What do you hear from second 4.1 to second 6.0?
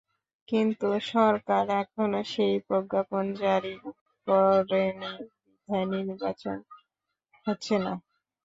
করেনি বিধায়